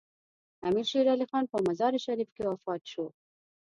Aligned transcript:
امیر 0.67 0.85
شیر 0.91 1.05
علي 1.13 1.25
خان 1.31 1.43
په 1.51 1.57
مزار 1.67 1.93
شریف 2.05 2.29
کې 2.35 2.43
وفات 2.51 2.81
شو. 2.91 3.05